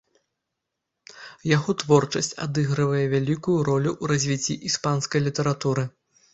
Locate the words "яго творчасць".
1.57-2.31